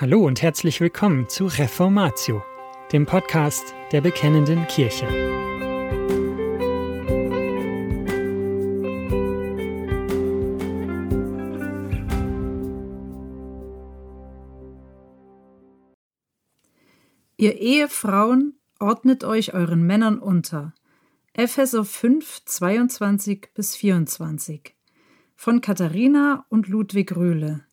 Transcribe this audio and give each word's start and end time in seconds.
Hallo 0.00 0.24
und 0.24 0.40
herzlich 0.40 0.80
willkommen 0.80 1.28
zu 1.28 1.44
Reformatio, 1.44 2.42
dem 2.90 3.04
Podcast 3.04 3.74
der 3.92 4.00
Bekennenden 4.00 4.66
Kirche. 4.66 5.06
Ihr 17.36 17.58
Ehefrauen 17.58 18.58
ordnet 18.78 19.24
euch 19.24 19.52
euren 19.52 19.82
Männern 19.82 20.18
unter. 20.18 20.72
Epheser 21.34 21.84
5, 21.84 22.46
22 22.46 23.50
bis 23.52 23.76
24. 23.76 24.74
Von 25.36 25.60
Katharina 25.60 26.46
und 26.48 26.68
Ludwig 26.68 27.14
Röhle. 27.14 27.66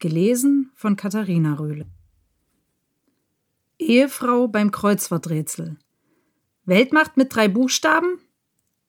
Gelesen 0.00 0.70
von 0.74 0.96
Katharina 0.96 1.54
Röhle. 1.54 1.86
Ehefrau 3.78 4.48
beim 4.48 4.70
Kreuzworträtsel. 4.70 5.76
Weltmacht 6.64 7.18
mit 7.18 7.34
drei 7.34 7.48
Buchstaben? 7.48 8.18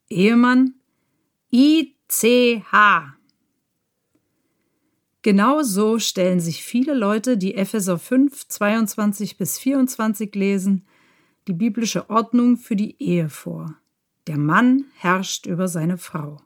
Ehemann 0.07 0.75
ICH. 1.51 2.63
Genau 5.21 5.63
so 5.63 5.99
stellen 5.99 6.39
sich 6.39 6.63
viele 6.63 6.93
Leute, 6.93 7.37
die 7.37 7.55
Epheser 7.55 7.99
5, 7.99 8.47
22 8.47 9.37
bis 9.37 9.59
24 9.59 10.33
lesen, 10.33 10.87
die 11.49 11.53
biblische 11.53 12.09
Ordnung 12.09 12.55
für 12.55 12.77
die 12.77 12.95
Ehe 13.03 13.27
vor. 13.27 13.75
Der 14.27 14.37
Mann 14.37 14.85
herrscht 14.95 15.45
über 15.45 15.67
seine 15.67 15.97
Frau. 15.97 16.37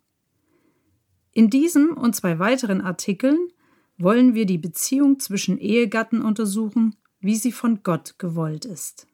In 1.34 1.52
diesem 1.52 1.96
und 1.96 2.16
zwei 2.16 2.40
weiteren 2.40 2.82
Artikeln 2.82 3.50
wollen 3.98 4.34
wir 4.34 4.46
die 4.46 4.58
Beziehung 4.58 5.20
zwischen 5.20 5.58
Ehegatten 5.58 6.22
untersuchen, 6.22 6.96
wie 7.20 7.36
sie 7.36 7.52
von 7.52 7.82
Gott 7.84 8.16
gewollt 8.18 8.66
ist. 8.66 9.08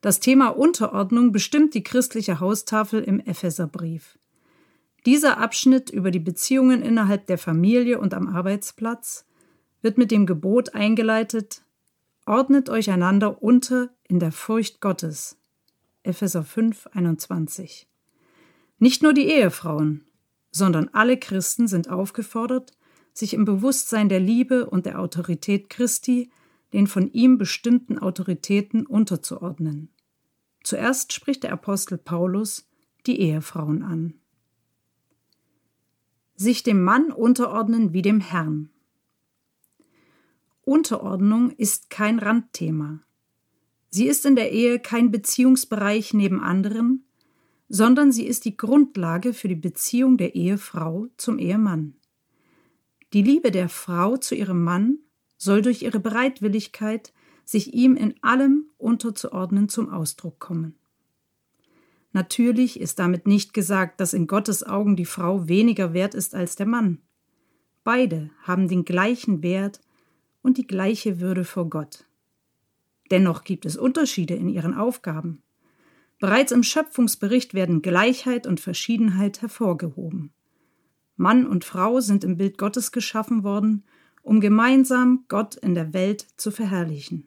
Das 0.00 0.18
Thema 0.18 0.48
Unterordnung 0.48 1.30
bestimmt 1.30 1.74
die 1.74 1.84
christliche 1.84 2.40
Haustafel 2.40 3.02
im 3.02 3.20
Epheserbrief. 3.20 4.18
Dieser 5.06 5.38
Abschnitt 5.38 5.90
über 5.90 6.10
die 6.10 6.18
Beziehungen 6.18 6.82
innerhalb 6.82 7.26
der 7.26 7.38
Familie 7.38 8.00
und 8.00 8.14
am 8.14 8.28
Arbeitsplatz 8.28 9.26
wird 9.80 9.98
mit 9.98 10.10
dem 10.10 10.26
Gebot 10.26 10.74
eingeleitet, 10.74 11.62
ordnet 12.26 12.70
euch 12.70 12.90
einander 12.90 13.42
unter 13.42 13.90
in 14.08 14.18
der 14.18 14.32
Furcht 14.32 14.80
Gottes. 14.80 15.36
Epheser 16.04 16.44
5, 16.44 16.88
21. 16.92 17.88
Nicht 18.78 19.02
nur 19.02 19.12
die 19.12 19.26
Ehefrauen, 19.26 20.04
sondern 20.50 20.88
alle 20.92 21.16
Christen 21.16 21.68
sind 21.68 21.88
aufgefordert, 21.88 22.72
sich 23.12 23.34
im 23.34 23.44
Bewusstsein 23.44 24.08
der 24.08 24.20
Liebe 24.20 24.68
und 24.68 24.86
der 24.86 24.98
Autorität 25.00 25.68
Christi 25.70 26.30
den 26.72 26.86
von 26.86 27.12
ihm 27.12 27.38
bestimmten 27.38 27.98
Autoritäten 27.98 28.86
unterzuordnen. 28.86 29.90
Zuerst 30.62 31.12
spricht 31.12 31.42
der 31.42 31.52
Apostel 31.52 31.98
Paulus 31.98 32.68
die 33.06 33.20
Ehefrauen 33.20 33.82
an. 33.82 34.14
Sich 36.34 36.62
dem 36.62 36.82
Mann 36.82 37.12
unterordnen 37.12 37.92
wie 37.92 38.02
dem 38.02 38.20
Herrn. 38.20 38.70
Unterordnung 40.64 41.50
ist 41.50 41.90
kein 41.90 42.18
Randthema. 42.18 43.00
Sie 43.90 44.06
ist 44.06 44.24
in 44.24 44.36
der 44.36 44.52
Ehe 44.52 44.78
kein 44.78 45.10
Beziehungsbereich 45.10 46.14
neben 46.14 46.40
anderen, 46.40 47.04
sondern 47.68 48.12
sie 48.12 48.26
ist 48.26 48.44
die 48.44 48.56
Grundlage 48.56 49.34
für 49.34 49.48
die 49.48 49.56
Beziehung 49.56 50.16
der 50.16 50.34
Ehefrau 50.34 51.08
zum 51.16 51.38
Ehemann. 51.38 51.94
Die 53.12 53.22
Liebe 53.22 53.50
der 53.50 53.68
Frau 53.68 54.16
zu 54.16 54.34
ihrem 54.34 54.62
Mann 54.62 54.98
soll 55.36 55.60
durch 55.60 55.82
ihre 55.82 56.00
Bereitwilligkeit, 56.00 57.12
sich 57.44 57.74
ihm 57.74 57.96
in 57.96 58.14
allem 58.22 58.70
unterzuordnen, 58.78 59.68
zum 59.68 59.90
Ausdruck 59.90 60.38
kommen. 60.38 60.76
Natürlich 62.12 62.78
ist 62.78 62.98
damit 62.98 63.26
nicht 63.26 63.54
gesagt, 63.54 64.00
dass 64.00 64.12
in 64.12 64.26
Gottes 64.26 64.64
Augen 64.64 64.96
die 64.96 65.06
Frau 65.06 65.48
weniger 65.48 65.92
wert 65.92 66.14
ist 66.14 66.34
als 66.34 66.56
der 66.56 66.66
Mann. 66.66 66.98
Beide 67.84 68.30
haben 68.42 68.68
den 68.68 68.84
gleichen 68.84 69.42
Wert 69.42 69.80
und 70.42 70.58
die 70.58 70.66
gleiche 70.66 71.20
Würde 71.20 71.44
vor 71.44 71.68
Gott. 71.68 72.04
Dennoch 73.10 73.44
gibt 73.44 73.66
es 73.66 73.76
Unterschiede 73.76 74.34
in 74.34 74.48
ihren 74.48 74.74
Aufgaben. 74.74 75.42
Bereits 76.18 76.52
im 76.52 76.62
Schöpfungsbericht 76.62 77.52
werden 77.52 77.82
Gleichheit 77.82 78.46
und 78.46 78.60
Verschiedenheit 78.60 79.42
hervorgehoben. 79.42 80.32
Mann 81.16 81.46
und 81.46 81.64
Frau 81.64 82.00
sind 82.00 82.24
im 82.24 82.36
Bild 82.36 82.58
Gottes 82.58 82.92
geschaffen 82.92 83.44
worden, 83.44 83.84
um 84.22 84.40
gemeinsam 84.40 85.24
Gott 85.28 85.56
in 85.56 85.74
der 85.74 85.92
Welt 85.92 86.26
zu 86.36 86.50
verherrlichen. 86.50 87.26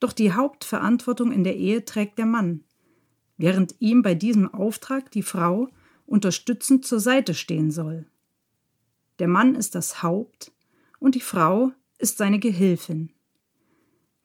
Doch 0.00 0.12
die 0.12 0.32
Hauptverantwortung 0.32 1.32
in 1.32 1.44
der 1.44 1.56
Ehe 1.56 1.84
trägt 1.84 2.18
der 2.18 2.26
Mann, 2.26 2.64
während 3.36 3.76
ihm 3.78 4.02
bei 4.02 4.14
diesem 4.14 4.52
Auftrag 4.52 5.10
die 5.10 5.22
Frau 5.22 5.68
unterstützend 6.06 6.84
zur 6.84 7.00
Seite 7.00 7.34
stehen 7.34 7.70
soll. 7.70 8.06
Der 9.18 9.28
Mann 9.28 9.54
ist 9.54 9.74
das 9.74 10.02
Haupt 10.02 10.52
und 10.98 11.14
die 11.14 11.20
Frau 11.20 11.72
ist 11.98 12.18
seine 12.18 12.38
Gehilfin. 12.38 13.12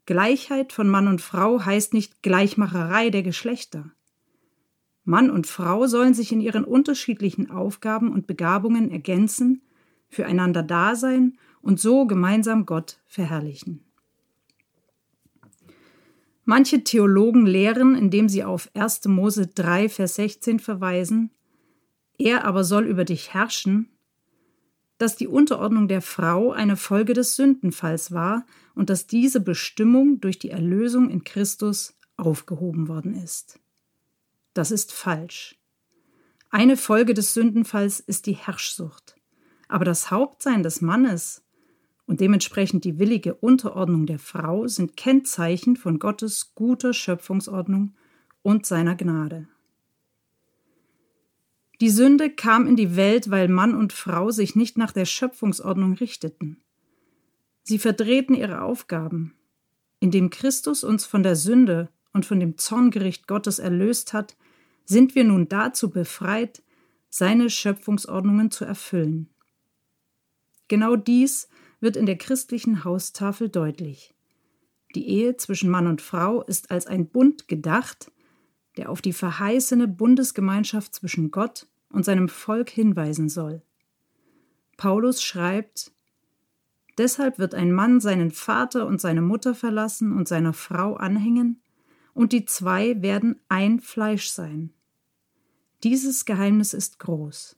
Gleichheit 0.05 0.73
von 0.73 0.89
Mann 0.89 1.07
und 1.07 1.21
Frau 1.21 1.63
heißt 1.63 1.93
nicht 1.93 2.23
Gleichmacherei 2.23 3.09
der 3.09 3.23
Geschlechter. 3.23 3.91
Mann 5.07 5.29
und 5.29 5.47
Frau 5.47 5.87
sollen 5.87 6.13
sich 6.13 6.33
in 6.33 6.41
ihren 6.41 6.65
unterschiedlichen 6.65 7.49
Aufgaben 7.49 8.11
und 8.11 8.27
Begabungen 8.27 8.91
ergänzen, 8.91 9.61
füreinander 10.09 10.63
da 10.63 10.95
sein 10.95 11.37
und 11.61 11.79
so 11.79 12.05
gemeinsam 12.05 12.65
Gott 12.65 12.99
verherrlichen. 13.05 13.85
Manche 16.43 16.83
Theologen 16.83 17.45
lehren, 17.45 17.95
indem 17.95 18.27
sie 18.27 18.43
auf 18.43 18.69
1. 18.73 19.05
Mose 19.05 19.47
3, 19.47 19.87
Vers 19.87 20.15
16 20.15 20.59
verweisen, 20.59 21.31
er 22.17 22.43
aber 22.43 22.65
soll 22.65 22.85
über 22.85 23.05
dich 23.05 23.33
herrschen, 23.33 23.89
dass 24.97 25.15
die 25.15 25.27
Unterordnung 25.27 25.87
der 25.87 26.01
Frau 26.01 26.51
eine 26.51 26.75
Folge 26.75 27.13
des 27.13 27.37
Sündenfalls 27.37 28.11
war 28.11 28.45
und 28.75 28.89
dass 28.89 29.07
diese 29.07 29.39
Bestimmung 29.39 30.19
durch 30.19 30.37
die 30.37 30.49
Erlösung 30.49 31.09
in 31.09 31.23
Christus 31.23 31.97
aufgehoben 32.17 32.89
worden 32.89 33.13
ist. 33.13 33.61
Das 34.57 34.71
ist 34.71 34.91
falsch. 34.91 35.55
Eine 36.49 36.77
Folge 36.77 37.13
des 37.13 37.35
Sündenfalls 37.35 37.99
ist 37.99 38.25
die 38.25 38.33
Herrschsucht. 38.33 39.15
Aber 39.67 39.85
das 39.85 40.09
Hauptsein 40.09 40.63
des 40.63 40.81
Mannes 40.81 41.43
und 42.07 42.21
dementsprechend 42.21 42.83
die 42.83 42.97
willige 42.97 43.35
Unterordnung 43.35 44.07
der 44.07 44.17
Frau 44.17 44.65
sind 44.65 44.97
Kennzeichen 44.97 45.75
von 45.75 45.99
Gottes 45.99 46.55
guter 46.55 46.95
Schöpfungsordnung 46.95 47.93
und 48.41 48.65
seiner 48.65 48.95
Gnade. 48.95 49.47
Die 51.79 51.91
Sünde 51.91 52.31
kam 52.31 52.65
in 52.65 52.75
die 52.75 52.95
Welt, 52.95 53.29
weil 53.29 53.49
Mann 53.49 53.75
und 53.75 53.93
Frau 53.93 54.31
sich 54.31 54.55
nicht 54.55 54.75
nach 54.75 54.91
der 54.91 55.05
Schöpfungsordnung 55.05 55.93
richteten. 55.93 56.63
Sie 57.61 57.77
verdrehten 57.77 58.33
ihre 58.33 58.61
Aufgaben. 58.61 59.35
Indem 59.99 60.31
Christus 60.31 60.83
uns 60.83 61.05
von 61.05 61.21
der 61.21 61.35
Sünde 61.35 61.89
und 62.11 62.25
von 62.25 62.39
dem 62.39 62.57
Zorngericht 62.57 63.27
Gottes 63.27 63.59
erlöst 63.59 64.13
hat, 64.13 64.35
sind 64.87 65.15
wir 65.15 65.25
nun 65.25 65.47
dazu 65.47 65.89
befreit, 65.89 66.63
seine 67.09 67.49
Schöpfungsordnungen 67.49 68.51
zu 68.51 68.65
erfüllen. 68.65 69.29
Genau 70.67 70.95
dies 70.95 71.49
wird 71.79 71.95
in 71.95 72.05
der 72.05 72.17
christlichen 72.17 72.83
Haustafel 72.83 73.49
deutlich. 73.49 74.15
Die 74.95 75.07
Ehe 75.07 75.37
zwischen 75.37 75.69
Mann 75.69 75.87
und 75.87 76.01
Frau 76.01 76.41
ist 76.41 76.71
als 76.71 76.87
ein 76.87 77.07
Bund 77.07 77.47
gedacht, 77.47 78.11
der 78.77 78.89
auf 78.89 79.01
die 79.01 79.13
verheißene 79.13 79.87
Bundesgemeinschaft 79.87 80.95
zwischen 80.95 81.31
Gott 81.31 81.67
und 81.89 82.05
seinem 82.05 82.29
Volk 82.29 82.69
hinweisen 82.69 83.29
soll. 83.29 83.61
Paulus 84.77 85.21
schreibt, 85.21 85.91
Deshalb 86.97 87.37
wird 87.37 87.53
ein 87.53 87.71
Mann 87.71 87.99
seinen 87.99 88.31
Vater 88.31 88.87
und 88.87 88.99
seine 88.99 89.21
Mutter 89.21 89.53
verlassen 89.53 90.13
und 90.17 90.27
seiner 90.27 90.53
Frau 90.53 90.95
anhängen, 90.95 91.61
und 92.13 92.31
die 92.31 92.45
zwei 92.45 92.99
werden 93.03 93.39
ein 93.49 93.79
Fleisch 93.79 94.29
sein. 94.29 94.73
Dieses 95.83 96.25
Geheimnis 96.25 96.73
ist 96.73 96.97
groß. 96.97 97.55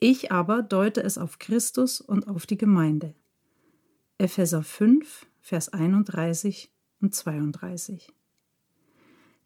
Ich 0.00 0.32
aber 0.32 0.60
deute 0.60 1.04
es 1.04 1.18
auf 1.18 1.38
Christus 1.38 2.00
und 2.00 2.26
auf 2.26 2.46
die 2.46 2.58
Gemeinde. 2.58 3.14
Epheser 4.18 4.64
5, 4.64 5.26
Vers 5.40 5.68
31 5.68 6.72
und 7.00 7.14
32. 7.14 8.12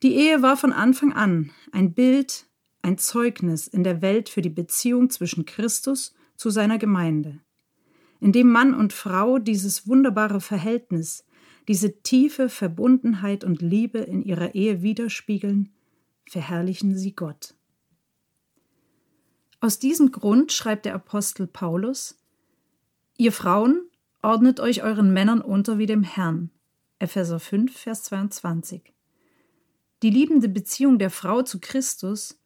Die 0.02 0.14
Ehe 0.14 0.40
war 0.40 0.56
von 0.56 0.72
Anfang 0.72 1.12
an 1.12 1.50
ein 1.70 1.93
Bild, 1.93 2.46
ein 2.81 2.96
Zeugnis 2.96 3.66
in 3.66 3.84
der 3.84 4.00
Welt 4.00 4.31
für 4.31 4.40
die 4.40 4.49
Beziehung 4.49 5.10
zwischen 5.10 5.44
Christus 5.44 6.14
zu 6.34 6.49
seiner 6.49 6.78
Gemeinde. 6.78 7.40
Indem 8.20 8.50
Mann 8.50 8.72
und 8.72 8.94
Frau 8.94 9.38
dieses 9.38 9.87
wunderbare 9.87 10.40
Verhältnis, 10.40 11.26
diese 11.69 12.00
tiefe 12.00 12.49
Verbundenheit 12.49 13.44
und 13.44 13.60
Liebe 13.60 13.99
in 13.99 14.22
ihrer 14.22 14.55
Ehe 14.55 14.81
widerspiegeln, 14.81 15.75
verherrlichen 16.25 16.96
sie 16.96 17.14
Gott. 17.14 17.57
Aus 19.60 19.78
diesem 19.78 20.12
Grund 20.12 20.52
schreibt 20.52 20.84
der 20.84 20.94
Apostel 20.94 21.46
Paulus, 21.46 22.19
Ihr 23.16 23.32
Frauen 23.32 23.88
Ordnet 24.20 24.58
euch 24.58 24.82
euren 24.82 25.12
Männern 25.12 25.40
unter 25.40 25.78
wie 25.78 25.87
dem 25.87 26.02
Herrn. 26.02 26.50
Epheser 26.99 27.38
5, 27.38 27.76
Vers 27.76 28.02
22. 28.05 28.93
Die 30.02 30.10
liebende 30.10 30.49
Beziehung 30.49 30.99
der 30.99 31.10
Frau 31.10 31.43
zu 31.43 31.60
Christus 31.60 32.40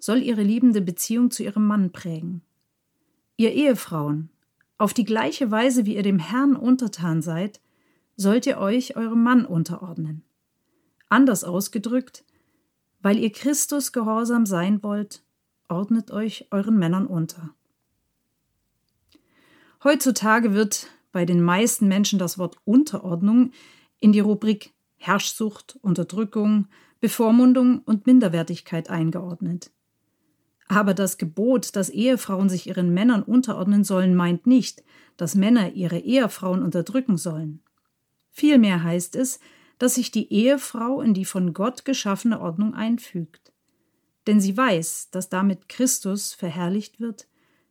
soll 0.00 0.20
ihre 0.20 0.42
liebende 0.42 0.80
Beziehung 0.80 1.30
zu 1.30 1.44
ihrem 1.44 1.64
Mann 1.64 1.92
prägen. 1.92 2.42
Ihr 3.36 3.52
Ehefrauen, 3.52 4.30
auf 4.78 4.92
die 4.94 5.04
gleiche 5.04 5.52
Weise 5.52 5.86
wie 5.86 5.94
ihr 5.94 6.02
dem 6.02 6.18
Herrn 6.18 6.56
untertan 6.56 7.22
seid, 7.22 7.60
sollt 8.16 8.44
ihr 8.46 8.58
euch 8.58 8.96
eurem 8.96 9.22
Mann 9.22 9.46
unterordnen. 9.46 10.24
Anders 11.08 11.44
ausgedrückt, 11.44 12.24
weil 13.00 13.16
ihr 13.16 13.30
Christus 13.30 13.92
gehorsam 13.92 14.44
sein 14.44 14.82
wollt, 14.82 15.22
ordnet 15.72 16.10
euch 16.10 16.46
euren 16.50 16.78
Männern 16.78 17.06
unter. 17.06 17.50
Heutzutage 19.82 20.54
wird 20.54 20.88
bei 21.10 21.24
den 21.24 21.42
meisten 21.42 21.88
Menschen 21.88 22.18
das 22.18 22.38
Wort 22.38 22.56
Unterordnung 22.64 23.50
in 23.98 24.12
die 24.12 24.20
Rubrik 24.20 24.72
Herrschsucht, 24.96 25.78
Unterdrückung, 25.82 26.68
Bevormundung 27.00 27.80
und 27.80 28.06
Minderwertigkeit 28.06 28.88
eingeordnet. 28.88 29.72
Aber 30.68 30.94
das 30.94 31.18
Gebot, 31.18 31.74
dass 31.74 31.90
Ehefrauen 31.90 32.48
sich 32.48 32.68
ihren 32.68 32.94
Männern 32.94 33.22
unterordnen 33.22 33.82
sollen, 33.82 34.14
meint 34.14 34.46
nicht, 34.46 34.84
dass 35.16 35.34
Männer 35.34 35.72
ihre 35.72 35.98
Ehefrauen 35.98 36.62
unterdrücken 36.62 37.16
sollen. 37.16 37.60
Vielmehr 38.30 38.82
heißt 38.82 39.16
es, 39.16 39.40
dass 39.78 39.96
sich 39.96 40.10
die 40.12 40.32
Ehefrau 40.32 41.00
in 41.00 41.12
die 41.12 41.24
von 41.24 41.52
Gott 41.52 41.84
geschaffene 41.84 42.40
Ordnung 42.40 42.74
einfügt. 42.74 43.51
Denn 44.26 44.40
sie 44.40 44.56
weiß, 44.56 45.10
dass 45.10 45.28
damit 45.28 45.68
Christus 45.68 46.32
verherrlicht 46.32 47.00
wird, 47.00 47.26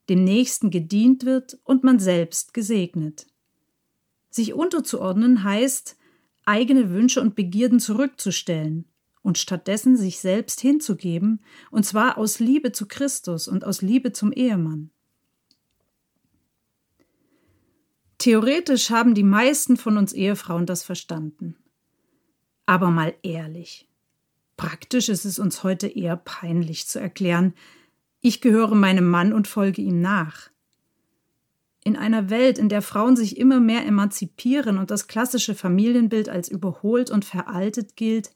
dem 0.10 0.24
Nächsten 0.24 0.70
gedient 0.70 1.26
wird 1.26 1.60
und 1.64 1.84
man 1.84 2.00
selbst 2.00 2.54
gesegnet. 2.54 3.28
Sich 4.30 4.54
unterzuordnen 4.54 5.44
heißt, 5.44 5.98
eigene 6.46 6.90
Wünsche 6.90 7.22
und 7.22 7.36
Begierden 7.36 7.80
zurückzustellen 7.80 8.86
und 9.22 9.38
stattdessen 9.38 9.96
sich 9.98 10.20
selbst 10.20 10.62
hinzugeben, 10.62 11.42
und 11.70 11.86
zwar 11.86 12.18
aus 12.18 12.40
Liebe 12.40 12.72
zu 12.72 12.88
Christus 12.88 13.48
und 13.48 13.64
aus 13.64 13.82
Liebe 13.82 14.12
zum 14.12 14.32
Ehemann. 14.32 14.90
Theoretisch 18.18 18.90
haben 18.90 19.16
die 19.16 19.24
meisten 19.24 19.78
von 19.78 19.98
uns 19.98 20.14
Ehefrauen 20.14 20.66
das 20.66 20.84
verstanden. 20.84 21.56
Aber 22.66 22.92
mal 22.92 23.16
ehrlich. 23.24 23.91
Praktisch 24.58 25.10
ist 25.10 25.26
es 25.26 25.40
uns 25.40 25.64
heute 25.64 25.88
eher 25.88 26.18
peinlich 26.18 26.88
zu 26.88 27.00
erklären, 27.00 27.54
ich 28.24 28.40
gehöre 28.40 28.76
meinem 28.76 29.10
Mann 29.10 29.34
und 29.34 29.48
folge 29.48 29.82
ihm 29.82 30.00
nach. 30.00 30.52
In 31.84 31.96
einer 31.96 32.30
Welt, 32.30 32.60
in 32.60 32.70
der 32.70 32.84
Frauen 32.84 33.16
sich 33.16 33.38
immer 33.38 33.60
mehr 33.60 33.84
emanzipieren 33.86 34.78
und 34.78 34.92
das 34.92 35.08
klassische 35.08 35.56
Familienbild 35.56 36.30
als 36.30 36.48
überholt 36.48 37.10
und 37.10 37.26
veraltet 37.26 37.96
gilt, 37.96 38.32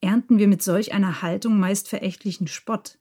ernten 0.00 0.38
wir 0.38 0.46
mit 0.46 0.62
solch 0.62 0.92
einer 0.92 1.22
Haltung 1.22 1.58
meist 1.58 1.88
verächtlichen 1.88 2.46
Spott. 2.46 2.98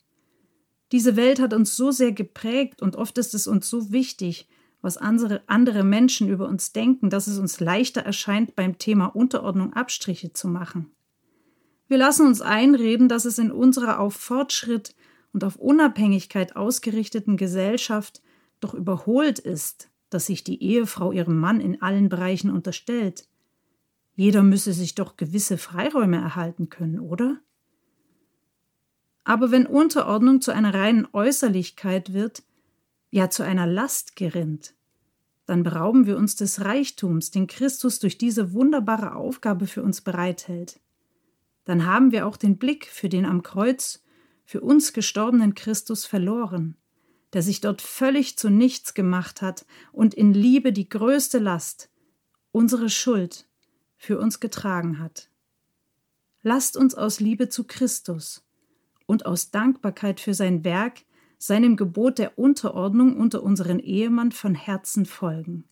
Diese 0.92 1.16
Welt 1.16 1.40
hat 1.40 1.54
uns 1.54 1.76
so 1.76 1.92
sehr 1.92 2.12
geprägt 2.12 2.82
und 2.82 2.96
oft 2.96 3.20
ist 3.20 3.36
es 3.36 3.46
uns 3.46 3.70
so 3.70 3.92
wichtig, 3.92 4.48
was 4.82 4.98
andere, 4.98 5.44
andere 5.46 5.84
Menschen 5.84 6.30
über 6.30 6.48
uns 6.48 6.72
denken, 6.72 7.12
dass 7.12 7.28
es 7.28 7.38
uns 7.38 7.60
leichter 7.60 8.02
erscheint, 8.02 8.56
beim 8.56 8.80
Thema 8.80 9.08
Unterordnung 9.08 9.74
Abstriche 9.74 10.34
zu 10.34 10.48
machen. 10.48 10.95
Wir 11.88 11.98
lassen 11.98 12.26
uns 12.26 12.42
einreden, 12.42 13.08
dass 13.08 13.26
es 13.26 13.38
in 13.38 13.52
unserer 13.52 14.00
auf 14.00 14.16
Fortschritt 14.16 14.96
und 15.34 15.44
auf 15.44 15.58
Unabhängigkeit 15.58 16.56
ausgerichteten 16.56 17.38
Gesellschaft 17.38 18.22
doch 18.60 18.74
überholt 18.74 19.38
ist, 19.38 19.90
dass 20.10 20.28
sich 20.28 20.44
die 20.44 20.64
Ehefrau 20.64 21.12
ihrem 21.12 21.38
Mann 21.40 21.62
in 21.62 21.82
allen 21.82 22.10
Bereichen 22.10 22.50
unterstellt. 22.50 23.28
Jeder 24.16 24.44
müsse 24.44 24.74
sich 24.74 24.96
doch 24.96 25.18
gewisse 25.18 25.58
Freiräume 25.58 26.18
erhalten 26.18 26.70
können, 26.70 27.00
oder? 27.00 27.40
Aber 29.24 29.52
wenn 29.52 29.66
Unterordnung 29.66 30.40
zu 30.40 30.52
einer 30.52 30.74
reinen 30.74 31.08
Äußerlichkeit 31.12 32.14
wird, 32.14 32.44
ja 33.12 33.30
zu 33.30 33.44
einer 33.44 33.68
Last 33.68 34.16
gerinnt, 34.16 34.76
dann 35.46 35.64
berauben 35.64 36.06
wir 36.08 36.18
uns 36.18 36.36
des 36.36 36.62
Reichtums, 36.62 37.32
den 37.32 37.48
Christus 37.48 38.00
durch 38.00 38.18
diese 38.18 38.54
wunderbare 38.54 39.16
Aufgabe 39.16 39.68
für 39.68 39.84
uns 39.84 40.02
bereithält. 40.02 40.80
Dann 41.66 41.86
haben 41.86 42.12
wir 42.12 42.26
auch 42.26 42.38
den 42.38 42.58
Blick 42.58 42.88
für 42.88 43.10
den 43.10 43.26
am 43.26 43.44
Kreuz 43.44 44.04
für 44.46 44.62
uns 44.62 44.94
gestorbenen 44.94 45.56
Christus 45.56 46.06
verloren 46.06 46.78
der 47.36 47.42
sich 47.42 47.60
dort 47.60 47.82
völlig 47.82 48.38
zu 48.38 48.50
nichts 48.50 48.94
gemacht 48.94 49.42
hat 49.42 49.66
und 49.92 50.14
in 50.14 50.34
Liebe 50.34 50.72
die 50.72 50.88
größte 50.88 51.38
Last, 51.38 51.90
unsere 52.54 52.90
Schuld, 52.90 53.46
für 53.98 54.20
uns 54.20 54.40
getragen 54.40 55.00
hat. 55.00 55.30
Lasst 56.44 56.78
uns 56.78 56.96
aus 56.96 57.20
Liebe 57.20 57.50
zu 57.50 57.66
Christus 57.66 58.46
und 59.06 59.26
aus 59.26 59.52
Dankbarkeit 59.52 60.22
für 60.22 60.34
sein 60.34 60.64
Werk 60.64 61.02
seinem 61.38 61.76
Gebot 61.76 62.20
der 62.20 62.40
Unterordnung 62.40 63.18
unter 63.18 63.44
unseren 63.44 63.80
Ehemann 63.80 64.32
von 64.32 64.56
Herzen 64.56 65.06
folgen. 65.06 65.66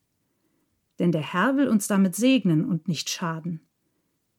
Denn 1.00 1.14
der 1.14 1.34
Herr 1.34 1.56
will 1.56 1.70
uns 1.70 1.88
damit 1.88 2.18
segnen 2.18 2.66
und 2.66 2.90
nicht 2.90 3.10
schaden. 3.10 3.62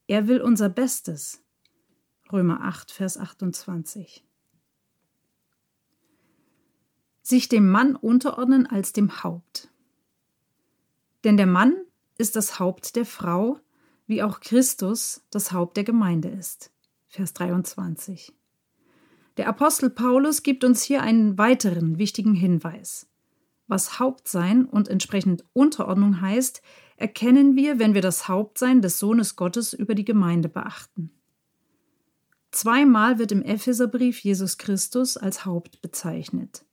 Er 0.07 0.29
will 0.29 0.43
unser 0.43 0.69
Bestes. 0.69 1.43
Römer 2.33 2.63
8, 2.63 2.91
Vers 2.91 3.19
28 3.19 4.25
sich 7.25 7.49
dem 7.49 7.71
Mann 7.71 7.97
unterordnen 7.97 8.67
als 8.67 8.93
dem 8.93 9.25
Haupt. 9.25 9.71
Denn 11.25 11.37
der 11.37 11.47
Mann 11.47 11.75
ist 12.19 12.37
das 12.37 12.61
Haupt 12.61 12.97
der 12.97 13.07
Frau, 13.07 13.59
wie 14.07 14.23
auch 14.23 14.41
Christus 14.41 15.25
das 15.31 15.51
Haupt 15.51 15.79
der 15.79 15.85
Gemeinde 15.85 16.29
ist. 16.29 16.71
Vers 17.09 17.33
23. 17.33 18.33
Der 19.39 19.49
Apostel 19.49 19.89
Paulus 19.91 20.43
gibt 20.43 20.65
uns 20.65 20.83
hier 20.83 21.03
einen 21.03 21.39
weiteren 21.39 21.99
wichtigen 21.99 22.35
Hinweis. 22.35 23.09
Was 23.67 23.99
Hauptsein 23.99 24.67
und 24.67 24.89
entsprechend 24.89 25.45
Unterordnung 25.55 26.21
heißt, 26.21 26.61
erkennen 26.99 27.57
wir, 27.57 27.79
wenn 27.79 27.95
wir 27.95 28.03
das 28.03 28.29
Hauptsein 28.29 28.83
des 28.83 28.99
Sohnes 28.99 29.35
Gottes 29.37 29.73
über 29.73 29.95
die 29.95 30.05
Gemeinde 30.05 30.51
beachten. 30.51 31.11
Zweimal 32.55 33.19
wird 33.19 33.33
im 33.33 33.43
Epheserbrief 33.43 34.21
Jesus 34.21 34.59
Christus 34.59 35.17
als 35.17 35.45
Haupt 35.45 35.83
bezeichnet. 35.83 36.65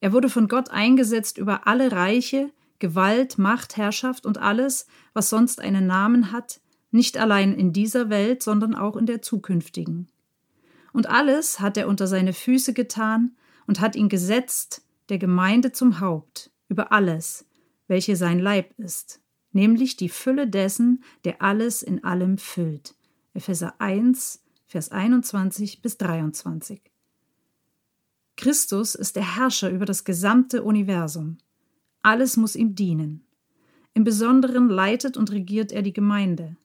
Er 0.00 0.12
wurde 0.12 0.28
von 0.28 0.48
Gott 0.48 0.70
eingesetzt 0.70 1.38
über 1.38 1.68
alle 1.68 1.92
Reiche, 1.92 2.50
Gewalt, 2.80 3.38
Macht, 3.38 3.76
Herrschaft 3.76 4.26
und 4.26 4.38
alles, 4.38 4.88
was 5.12 5.30
sonst 5.30 5.60
einen 5.60 5.86
Namen 5.86 6.32
hat, 6.32 6.60
nicht 6.90 7.18
allein 7.18 7.54
in 7.54 7.72
dieser 7.72 8.10
Welt, 8.10 8.42
sondern 8.42 8.74
auch 8.74 8.96
in 8.96 9.06
der 9.06 9.22
zukünftigen. 9.22 10.08
Und 10.92 11.08
alles 11.08 11.60
hat 11.60 11.76
er 11.76 11.86
unter 11.86 12.08
seine 12.08 12.32
Füße 12.32 12.72
getan 12.72 13.36
und 13.68 13.80
hat 13.80 13.94
ihn 13.94 14.08
gesetzt, 14.08 14.82
der 15.08 15.18
Gemeinde 15.18 15.70
zum 15.70 16.00
Haupt, 16.00 16.50
über 16.68 16.90
alles, 16.90 17.46
welche 17.86 18.16
sein 18.16 18.40
Leib 18.40 18.76
ist, 18.76 19.20
nämlich 19.52 19.96
die 19.96 20.08
Fülle 20.08 20.48
dessen, 20.48 21.04
der 21.24 21.42
alles 21.42 21.84
in 21.84 22.02
allem 22.02 22.38
füllt. 22.38 22.96
Epheser 23.34 23.80
1, 23.80 24.41
Vers 24.72 24.90
21 24.90 25.82
bis 25.82 25.98
23. 25.98 26.80
Christus 28.38 28.94
ist 28.94 29.16
der 29.16 29.36
Herrscher 29.36 29.68
über 29.68 29.84
das 29.84 30.04
gesamte 30.04 30.62
Universum. 30.62 31.36
Alles 32.00 32.38
muss 32.38 32.56
ihm 32.56 32.74
dienen. 32.74 33.26
Im 33.92 34.04
Besonderen 34.04 34.70
leitet 34.70 35.18
und 35.18 35.30
regiert 35.30 35.72
er 35.72 35.82
die 35.82 35.92
Gemeinde. 35.92 36.56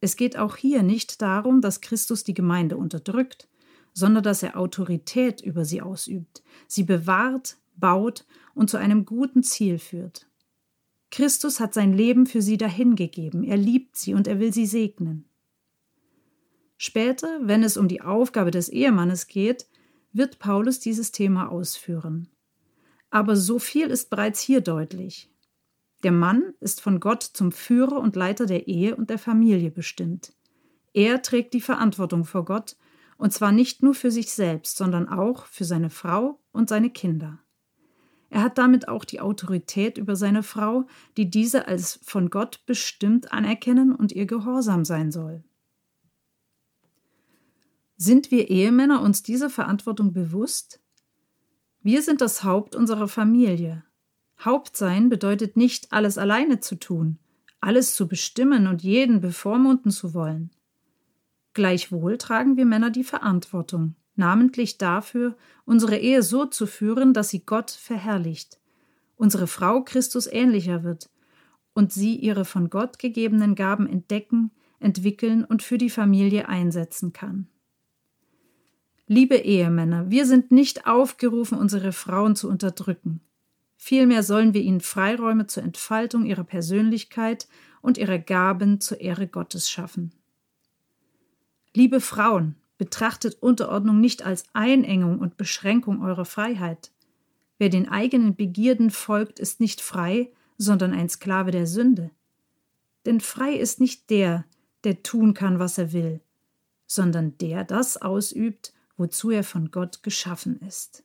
Es 0.00 0.16
geht 0.16 0.36
auch 0.36 0.56
hier 0.56 0.82
nicht 0.82 1.22
darum, 1.22 1.60
dass 1.60 1.80
Christus 1.80 2.24
die 2.24 2.34
Gemeinde 2.34 2.76
unterdrückt, 2.76 3.48
sondern 3.92 4.24
dass 4.24 4.42
er 4.42 4.58
Autorität 4.58 5.40
über 5.40 5.64
sie 5.64 5.80
ausübt, 5.80 6.42
sie 6.66 6.82
bewahrt, 6.82 7.58
baut 7.76 8.26
und 8.56 8.68
zu 8.68 8.78
einem 8.78 9.04
guten 9.04 9.44
Ziel 9.44 9.78
führt. 9.78 10.26
Christus 11.12 11.60
hat 11.60 11.72
sein 11.72 11.92
Leben 11.92 12.26
für 12.26 12.42
sie 12.42 12.56
dahingegeben, 12.56 13.44
er 13.44 13.58
liebt 13.58 13.94
sie 13.94 14.12
und 14.12 14.26
er 14.26 14.40
will 14.40 14.52
sie 14.52 14.66
segnen. 14.66 15.28
Später, 16.76 17.40
wenn 17.42 17.62
es 17.62 17.76
um 17.76 17.88
die 17.88 18.02
Aufgabe 18.02 18.50
des 18.50 18.68
Ehemannes 18.68 19.26
geht, 19.26 19.66
wird 20.12 20.38
Paulus 20.38 20.80
dieses 20.80 21.12
Thema 21.12 21.50
ausführen. 21.50 22.28
Aber 23.10 23.36
so 23.36 23.58
viel 23.58 23.88
ist 23.88 24.10
bereits 24.10 24.40
hier 24.40 24.60
deutlich. 24.60 25.30
Der 26.02 26.12
Mann 26.12 26.54
ist 26.60 26.80
von 26.80 27.00
Gott 27.00 27.22
zum 27.22 27.52
Führer 27.52 27.98
und 27.98 28.16
Leiter 28.16 28.46
der 28.46 28.68
Ehe 28.68 28.96
und 28.96 29.08
der 29.10 29.18
Familie 29.18 29.70
bestimmt. 29.70 30.34
Er 30.92 31.22
trägt 31.22 31.54
die 31.54 31.60
Verantwortung 31.60 32.24
vor 32.24 32.44
Gott, 32.44 32.76
und 33.16 33.32
zwar 33.32 33.52
nicht 33.52 33.82
nur 33.82 33.94
für 33.94 34.10
sich 34.10 34.32
selbst, 34.32 34.76
sondern 34.76 35.08
auch 35.08 35.46
für 35.46 35.64
seine 35.64 35.90
Frau 35.90 36.40
und 36.52 36.68
seine 36.68 36.90
Kinder. 36.90 37.38
Er 38.30 38.42
hat 38.42 38.58
damit 38.58 38.88
auch 38.88 39.04
die 39.04 39.20
Autorität 39.20 39.96
über 39.96 40.16
seine 40.16 40.42
Frau, 40.42 40.86
die 41.16 41.30
diese 41.30 41.68
als 41.68 42.00
von 42.02 42.30
Gott 42.30 42.66
bestimmt 42.66 43.32
anerkennen 43.32 43.94
und 43.94 44.12
ihr 44.12 44.26
gehorsam 44.26 44.84
sein 44.84 45.12
soll. 45.12 45.44
Sind 47.96 48.32
wir 48.32 48.50
Ehemänner 48.50 49.02
uns 49.02 49.22
dieser 49.22 49.50
Verantwortung 49.50 50.12
bewusst? 50.12 50.80
Wir 51.80 52.02
sind 52.02 52.20
das 52.20 52.42
Haupt 52.42 52.74
unserer 52.74 53.06
Familie. 53.06 53.84
Haupt 54.44 54.76
sein 54.76 55.08
bedeutet 55.08 55.56
nicht, 55.56 55.92
alles 55.92 56.18
alleine 56.18 56.58
zu 56.58 56.74
tun, 56.74 57.18
alles 57.60 57.94
zu 57.94 58.08
bestimmen 58.08 58.66
und 58.66 58.82
jeden 58.82 59.20
bevormunden 59.20 59.92
zu 59.92 60.12
wollen. 60.12 60.50
Gleichwohl 61.52 62.18
tragen 62.18 62.56
wir 62.56 62.64
Männer 62.64 62.90
die 62.90 63.04
Verantwortung, 63.04 63.94
namentlich 64.16 64.76
dafür, 64.76 65.36
unsere 65.64 65.96
Ehe 65.96 66.24
so 66.24 66.46
zu 66.46 66.66
führen, 66.66 67.14
dass 67.14 67.28
sie 67.28 67.46
Gott 67.46 67.70
verherrlicht, 67.70 68.58
unsere 69.16 69.46
Frau 69.46 69.84
Christus 69.84 70.26
ähnlicher 70.26 70.82
wird 70.82 71.10
und 71.74 71.92
sie 71.92 72.16
ihre 72.16 72.44
von 72.44 72.70
Gott 72.70 72.98
gegebenen 72.98 73.54
Gaben 73.54 73.86
entdecken, 73.86 74.50
entwickeln 74.80 75.44
und 75.44 75.62
für 75.62 75.78
die 75.78 75.90
Familie 75.90 76.48
einsetzen 76.48 77.12
kann. 77.12 77.46
Liebe 79.06 79.36
Ehemänner, 79.36 80.10
wir 80.10 80.24
sind 80.24 80.50
nicht 80.50 80.86
aufgerufen, 80.86 81.58
unsere 81.58 81.92
Frauen 81.92 82.36
zu 82.36 82.48
unterdrücken. 82.48 83.20
Vielmehr 83.76 84.22
sollen 84.22 84.54
wir 84.54 84.62
ihnen 84.62 84.80
Freiräume 84.80 85.46
zur 85.46 85.62
Entfaltung 85.62 86.24
ihrer 86.24 86.44
Persönlichkeit 86.44 87.46
und 87.82 87.98
ihrer 87.98 88.18
Gaben 88.18 88.80
zur 88.80 89.00
Ehre 89.00 89.26
Gottes 89.26 89.68
schaffen. 89.68 90.12
Liebe 91.74 92.00
Frauen, 92.00 92.54
betrachtet 92.78 93.42
Unterordnung 93.42 94.00
nicht 94.00 94.24
als 94.24 94.44
Einengung 94.54 95.18
und 95.18 95.36
Beschränkung 95.36 96.02
eurer 96.02 96.24
Freiheit. 96.24 96.90
Wer 97.58 97.68
den 97.68 97.88
eigenen 97.88 98.36
Begierden 98.36 98.90
folgt, 98.90 99.38
ist 99.38 99.60
nicht 99.60 99.82
frei, 99.82 100.32
sondern 100.56 100.94
ein 100.94 101.10
Sklave 101.10 101.50
der 101.50 101.66
Sünde. 101.66 102.10
Denn 103.04 103.20
frei 103.20 103.52
ist 103.52 103.80
nicht 103.80 104.08
der, 104.08 104.46
der 104.84 105.02
tun 105.02 105.34
kann, 105.34 105.58
was 105.58 105.76
er 105.76 105.92
will, 105.92 106.20
sondern 106.86 107.36
der 107.38 107.64
das 107.64 108.00
ausübt, 108.00 108.73
wozu 108.96 109.30
er 109.30 109.44
von 109.44 109.70
Gott 109.70 110.02
geschaffen 110.02 110.60
ist. 110.60 111.04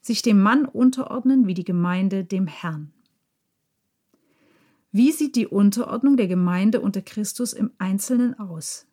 Sich 0.00 0.22
dem 0.22 0.42
Mann 0.42 0.64
unterordnen 0.64 1.46
wie 1.46 1.54
die 1.54 1.64
Gemeinde 1.64 2.24
dem 2.24 2.46
Herrn. 2.46 2.92
Wie 4.92 5.12
sieht 5.12 5.36
die 5.36 5.46
Unterordnung 5.46 6.16
der 6.16 6.26
Gemeinde 6.26 6.80
unter 6.80 7.02
Christus 7.02 7.52
im 7.52 7.70
Einzelnen 7.78 8.38
aus? 8.38 8.86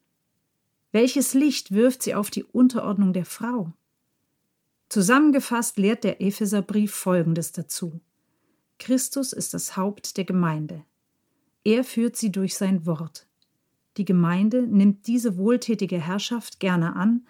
Welches 0.91 1.33
Licht 1.33 1.71
wirft 1.71 2.03
sie 2.03 2.13
auf 2.13 2.29
die 2.29 2.43
Unterordnung 2.43 3.13
der 3.13 3.25
Frau? 3.25 3.73
Zusammengefasst 4.89 5.77
lehrt 5.77 6.03
der 6.03 6.21
Epheserbrief 6.21 6.93
Folgendes 6.93 7.51
dazu. 7.51 7.99
Christus 8.79 9.33
ist 9.33 9.53
das 9.53 9.75
Haupt 9.75 10.17
der 10.17 10.23
Gemeinde. 10.23 10.85
Er 11.63 11.83
führt 11.83 12.15
sie 12.15 12.31
durch 12.31 12.55
sein 12.55 12.85
Wort. 12.85 13.27
Die 13.97 14.05
Gemeinde 14.05 14.61
nimmt 14.61 15.07
diese 15.07 15.37
wohltätige 15.37 15.99
Herrschaft 15.99 16.59
gerne 16.59 16.95
an 16.95 17.25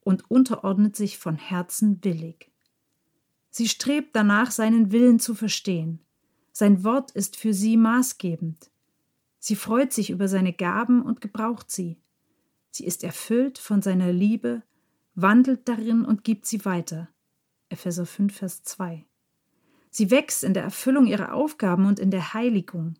und 0.00 0.30
unterordnet 0.30 0.96
sich 0.96 1.18
von 1.18 1.36
Herzen 1.36 2.02
willig. 2.02 2.50
Sie 3.50 3.68
strebt 3.68 4.16
danach, 4.16 4.50
seinen 4.50 4.92
Willen 4.92 5.20
zu 5.20 5.34
verstehen. 5.34 6.00
Sein 6.52 6.84
Wort 6.84 7.12
ist 7.12 7.36
für 7.36 7.54
sie 7.54 7.76
maßgebend. 7.76 8.70
Sie 9.38 9.56
freut 9.56 9.92
sich 9.92 10.10
über 10.10 10.28
seine 10.28 10.52
Gaben 10.52 11.02
und 11.02 11.20
gebraucht 11.20 11.70
sie. 11.70 11.98
Sie 12.70 12.84
ist 12.84 13.04
erfüllt 13.04 13.58
von 13.58 13.82
seiner 13.82 14.12
Liebe 14.12 14.62
wandelt 15.14 15.68
darin 15.68 16.04
und 16.04 16.24
gibt 16.24 16.46
sie 16.46 16.64
weiter. 16.64 17.08
Epheser 17.68 18.06
5, 18.06 18.34
Vers 18.34 18.62
2. 18.64 19.04
Sie 19.90 20.10
wächst 20.10 20.42
in 20.42 20.54
der 20.54 20.62
Erfüllung 20.62 21.06
ihrer 21.06 21.34
Aufgaben 21.34 21.86
und 21.86 21.98
in 21.98 22.10
der 22.10 22.34
Heiligung. 22.34 22.94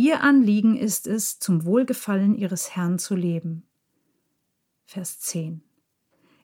Ihr 0.00 0.22
Anliegen 0.22 0.76
ist 0.76 1.08
es, 1.08 1.40
zum 1.40 1.64
Wohlgefallen 1.64 2.36
ihres 2.36 2.76
Herrn 2.76 3.00
zu 3.00 3.16
leben. 3.16 3.64
Vers 4.86 5.18
10. 5.18 5.60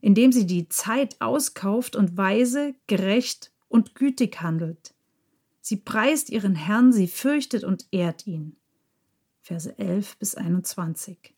Indem 0.01 0.33
sie 0.33 0.45
die 0.45 0.69
Zeit 0.69 1.21
auskauft 1.21 1.95
und 1.95 2.17
weise, 2.17 2.75
gerecht 2.89 3.53
und 3.69 3.95
gütig 3.95 4.43
handelt. 4.43 4.93
Sie 5.61 5.77
preist 5.77 6.31
ihren 6.31 6.57
Herrn, 6.57 6.93
sie 6.93 7.07
fürchtet 7.07 7.63
und 7.63 7.87
ehrt 7.93 8.27
ihn. 8.27 8.57
Verse 9.41 9.79
11 9.79 10.17
bis 10.19 10.35
21. 10.35 11.33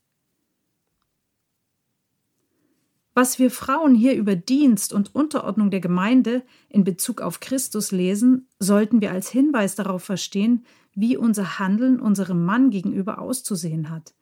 Was 3.12 3.38
wir 3.38 3.50
Frauen 3.50 3.94
hier 3.94 4.14
über 4.14 4.36
Dienst 4.36 4.94
und 4.94 5.14
Unterordnung 5.14 5.70
der 5.70 5.80
Gemeinde 5.80 6.42
in 6.70 6.82
Bezug 6.82 7.20
auf 7.20 7.40
Christus 7.40 7.92
lesen, 7.92 8.48
sollten 8.58 9.02
wir 9.02 9.12
als 9.12 9.28
Hinweis 9.28 9.74
darauf 9.74 10.02
verstehen, 10.02 10.64
wie 10.96 11.16
unser 11.16 11.60
Handeln 11.60 12.00
unserem 12.00 12.44
Mann 12.44 12.70
gegenüber 12.70 13.20
auszusehen 13.20 13.90
hat, 13.90 14.14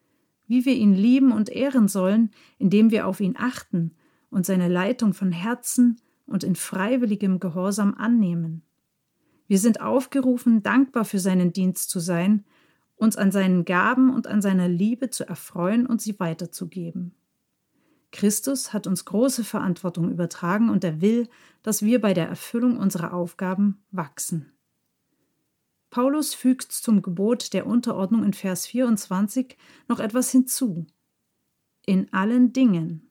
wie 0.45 0.65
wir 0.65 0.75
ihn 0.75 0.93
lieben 0.93 1.31
und 1.31 1.49
ehren 1.49 1.87
sollen, 1.87 2.29
indem 2.59 2.91
wir 2.91 3.07
auf 3.07 3.21
ihn 3.21 3.35
achten 3.37 3.95
und 4.29 4.45
seine 4.45 4.67
Leitung 4.67 5.13
von 5.13 5.31
Herzen 5.31 5.99
und 6.27 6.43
in 6.43 6.55
freiwilligem 6.55 7.39
Gehorsam 7.39 7.95
annehmen. 7.95 8.61
Wir 9.47 9.57
sind 9.57 9.79
aufgerufen, 9.79 10.63
dankbar 10.63 11.05
für 11.05 11.19
seinen 11.19 11.53
Dienst 11.53 11.89
zu 11.89 11.99
sein, 11.99 12.43
uns 12.97 13.15
an 13.15 13.31
seinen 13.31 13.63
Gaben 13.63 14.13
und 14.13 14.27
an 14.27 14.41
seiner 14.41 14.67
Liebe 14.67 15.09
zu 15.09 15.27
erfreuen 15.27 15.85
und 15.85 16.01
sie 16.01 16.19
weiterzugeben. 16.19 17.13
Christus 18.11 18.73
hat 18.73 18.87
uns 18.87 19.05
große 19.05 19.43
Verantwortung 19.43 20.11
übertragen 20.11 20.69
und 20.69 20.83
er 20.83 21.01
will, 21.01 21.27
dass 21.63 21.83
wir 21.83 22.01
bei 22.01 22.13
der 22.13 22.27
Erfüllung 22.27 22.77
unserer 22.77 23.13
Aufgaben 23.13 23.83
wachsen. 23.91 24.54
Paulus 25.95 26.33
fügt 26.33 26.73
zum 26.73 27.01
Gebot 27.01 27.53
der 27.53 27.65
Unterordnung 27.65 28.25
in 28.25 28.33
Vers 28.33 28.67
24 28.67 29.55
noch 29.87 30.01
etwas 30.01 30.29
hinzu. 30.29 30.85
In 31.85 32.11
allen 32.11 32.51
Dingen. 32.51 33.09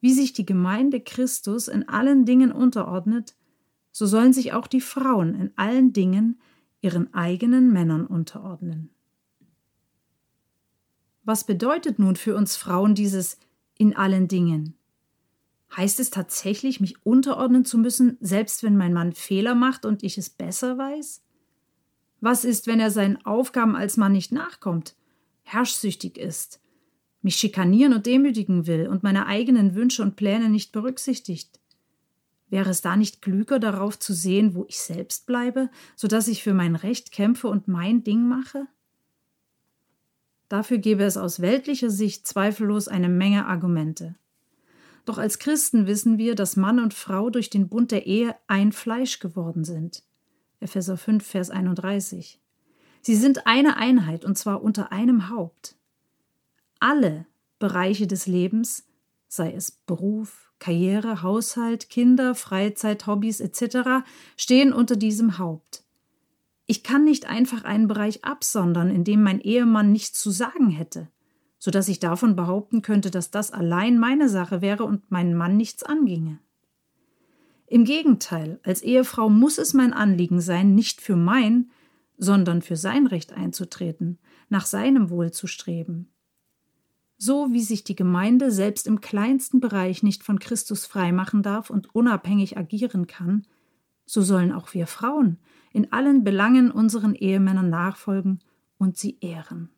Wie 0.00 0.12
sich 0.12 0.32
die 0.32 0.44
Gemeinde 0.44 1.00
Christus 1.00 1.68
in 1.68 1.88
allen 1.88 2.24
Dingen 2.24 2.50
unterordnet, 2.50 3.36
so 3.92 4.06
sollen 4.06 4.32
sich 4.32 4.54
auch 4.54 4.66
die 4.66 4.80
Frauen 4.80 5.36
in 5.36 5.52
allen 5.54 5.92
Dingen 5.92 6.40
ihren 6.80 7.14
eigenen 7.14 7.72
Männern 7.72 8.06
unterordnen. 8.06 8.90
Was 11.22 11.46
bedeutet 11.46 12.00
nun 12.00 12.16
für 12.16 12.34
uns 12.34 12.56
Frauen 12.56 12.96
dieses 12.96 13.38
in 13.76 13.94
allen 13.94 14.26
Dingen. 14.26 14.74
Heißt 15.76 16.00
es 16.00 16.10
tatsächlich, 16.10 16.80
mich 16.80 17.06
unterordnen 17.06 17.64
zu 17.64 17.78
müssen, 17.78 18.16
selbst 18.18 18.64
wenn 18.64 18.76
mein 18.76 18.92
Mann 18.92 19.12
Fehler 19.12 19.54
macht 19.54 19.84
und 19.84 20.02
ich 20.02 20.18
es 20.18 20.28
besser 20.28 20.76
weiß? 20.76 21.22
Was 22.20 22.44
ist, 22.44 22.66
wenn 22.66 22.80
er 22.80 22.90
seinen 22.90 23.24
Aufgaben 23.24 23.76
als 23.76 23.96
Mann 23.96 24.12
nicht 24.12 24.32
nachkommt, 24.32 24.96
herrschsüchtig 25.42 26.18
ist, 26.18 26.60
mich 27.22 27.36
schikanieren 27.36 27.92
und 27.92 28.06
demütigen 28.06 28.66
will 28.66 28.88
und 28.88 29.02
meine 29.02 29.26
eigenen 29.26 29.74
Wünsche 29.74 30.02
und 30.02 30.16
Pläne 30.16 30.48
nicht 30.48 30.72
berücksichtigt? 30.72 31.60
Wäre 32.50 32.70
es 32.70 32.80
da 32.80 32.96
nicht 32.96 33.20
klüger, 33.22 33.58
darauf 33.58 33.98
zu 33.98 34.14
sehen, 34.14 34.54
wo 34.54 34.64
ich 34.68 34.78
selbst 34.78 35.26
bleibe, 35.26 35.70
so 35.96 36.08
dass 36.08 36.28
ich 36.28 36.42
für 36.42 36.54
mein 36.54 36.76
Recht 36.76 37.12
kämpfe 37.12 37.48
und 37.48 37.68
mein 37.68 38.02
Ding 38.02 38.26
mache? 38.26 38.66
Dafür 40.48 40.78
gäbe 40.78 41.04
es 41.04 41.18
aus 41.18 41.40
weltlicher 41.40 41.90
Sicht 41.90 42.26
zweifellos 42.26 42.88
eine 42.88 43.10
Menge 43.10 43.46
Argumente. 43.46 44.16
Doch 45.04 45.18
als 45.18 45.38
Christen 45.38 45.86
wissen 45.86 46.18
wir, 46.18 46.34
dass 46.34 46.56
Mann 46.56 46.80
und 46.80 46.94
Frau 46.94 47.30
durch 47.30 47.50
den 47.50 47.68
Bund 47.68 47.90
der 47.90 48.06
Ehe 48.06 48.34
ein 48.46 48.72
Fleisch 48.72 49.20
geworden 49.20 49.64
sind. 49.64 50.02
Epheser 50.60 50.96
5, 50.96 51.24
Vers 51.24 51.50
31. 51.50 52.40
Sie 53.00 53.14
sind 53.16 53.46
eine 53.46 53.76
Einheit 53.76 54.24
und 54.24 54.36
zwar 54.36 54.62
unter 54.62 54.92
einem 54.92 55.30
Haupt. 55.30 55.76
Alle 56.80 57.26
Bereiche 57.58 58.06
des 58.06 58.26
Lebens, 58.26 58.86
sei 59.28 59.52
es 59.52 59.70
Beruf, 59.70 60.52
Karriere, 60.58 61.22
Haushalt, 61.22 61.88
Kinder, 61.88 62.34
Freizeit, 62.34 63.06
Hobbys 63.06 63.40
etc., 63.40 64.04
stehen 64.36 64.72
unter 64.72 64.96
diesem 64.96 65.38
Haupt. 65.38 65.84
Ich 66.66 66.82
kann 66.82 67.04
nicht 67.04 67.26
einfach 67.26 67.64
einen 67.64 67.88
Bereich 67.88 68.24
absondern, 68.24 68.90
in 68.90 69.04
dem 69.04 69.22
mein 69.22 69.40
Ehemann 69.40 69.92
nichts 69.92 70.20
zu 70.20 70.30
sagen 70.30 70.68
hätte, 70.68 71.08
so 71.58 71.70
dass 71.70 71.88
ich 71.88 72.00
davon 72.00 72.36
behaupten 72.36 72.82
könnte, 72.82 73.10
dass 73.10 73.30
das 73.30 73.52
allein 73.52 73.98
meine 73.98 74.28
Sache 74.28 74.60
wäre 74.60 74.84
und 74.84 75.10
meinen 75.10 75.34
Mann 75.34 75.56
nichts 75.56 75.82
anginge. 75.82 76.40
Im 77.68 77.84
Gegenteil, 77.84 78.60
als 78.62 78.82
Ehefrau 78.82 79.28
muss 79.28 79.58
es 79.58 79.74
mein 79.74 79.92
Anliegen 79.92 80.40
sein, 80.40 80.74
nicht 80.74 81.02
für 81.02 81.16
mein, 81.16 81.70
sondern 82.16 82.62
für 82.62 82.76
sein 82.76 83.06
Recht 83.06 83.32
einzutreten, 83.32 84.18
nach 84.48 84.64
seinem 84.64 85.10
Wohl 85.10 85.32
zu 85.32 85.46
streben. 85.46 86.08
So 87.18 87.52
wie 87.52 87.62
sich 87.62 87.84
die 87.84 87.96
Gemeinde 87.96 88.50
selbst 88.50 88.86
im 88.86 89.00
kleinsten 89.00 89.60
Bereich 89.60 90.02
nicht 90.02 90.22
von 90.22 90.38
Christus 90.38 90.86
freimachen 90.86 91.42
darf 91.42 91.68
und 91.68 91.94
unabhängig 91.94 92.56
agieren 92.56 93.06
kann, 93.06 93.46
so 94.06 94.22
sollen 94.22 94.52
auch 94.52 94.72
wir 94.72 94.86
Frauen 94.86 95.38
in 95.72 95.92
allen 95.92 96.24
Belangen 96.24 96.70
unseren 96.70 97.14
Ehemännern 97.14 97.68
nachfolgen 97.68 98.40
und 98.78 98.96
sie 98.96 99.18
ehren. 99.20 99.68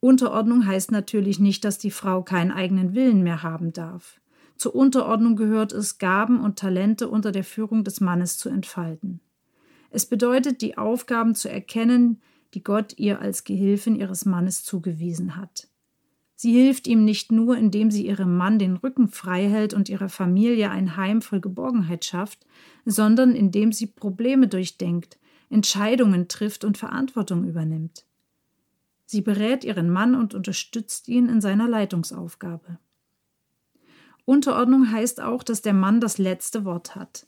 Unterordnung 0.00 0.66
heißt 0.66 0.92
natürlich 0.92 1.40
nicht, 1.40 1.64
dass 1.64 1.78
die 1.78 1.90
Frau 1.90 2.22
keinen 2.22 2.52
eigenen 2.52 2.94
Willen 2.94 3.22
mehr 3.22 3.42
haben 3.42 3.72
darf. 3.72 4.20
Zur 4.58 4.74
Unterordnung 4.74 5.36
gehört 5.36 5.72
es, 5.72 5.98
Gaben 5.98 6.40
und 6.40 6.58
Talente 6.58 7.08
unter 7.08 7.30
der 7.30 7.44
Führung 7.44 7.84
des 7.84 8.00
Mannes 8.00 8.38
zu 8.38 8.48
entfalten. 8.48 9.20
Es 9.90 10.04
bedeutet, 10.04 10.60
die 10.62 10.76
Aufgaben 10.76 11.36
zu 11.36 11.48
erkennen, 11.48 12.20
die 12.54 12.64
Gott 12.64 12.98
ihr 12.98 13.20
als 13.20 13.44
Gehilfin 13.44 13.94
ihres 13.94 14.24
Mannes 14.24 14.64
zugewiesen 14.64 15.36
hat. 15.36 15.68
Sie 16.34 16.52
hilft 16.52 16.88
ihm 16.88 17.04
nicht 17.04 17.30
nur, 17.30 17.56
indem 17.56 17.92
sie 17.92 18.06
ihrem 18.06 18.36
Mann 18.36 18.58
den 18.58 18.76
Rücken 18.76 19.08
frei 19.08 19.48
hält 19.48 19.74
und 19.74 19.88
ihrer 19.88 20.08
Familie 20.08 20.70
ein 20.70 20.96
Heim 20.96 21.22
voll 21.22 21.40
Geborgenheit 21.40 22.04
schafft, 22.04 22.44
sondern 22.84 23.36
indem 23.36 23.72
sie 23.72 23.86
Probleme 23.86 24.48
durchdenkt, 24.48 25.18
Entscheidungen 25.50 26.26
trifft 26.26 26.64
und 26.64 26.78
Verantwortung 26.78 27.44
übernimmt. 27.44 28.06
Sie 29.06 29.20
berät 29.20 29.64
ihren 29.64 29.88
Mann 29.88 30.16
und 30.16 30.34
unterstützt 30.34 31.08
ihn 31.08 31.28
in 31.28 31.40
seiner 31.40 31.68
Leitungsaufgabe. 31.68 32.78
Unterordnung 34.28 34.92
heißt 34.92 35.22
auch, 35.22 35.42
dass 35.42 35.62
der 35.62 35.72
Mann 35.72 36.02
das 36.02 36.18
letzte 36.18 36.66
Wort 36.66 36.94
hat. 36.94 37.26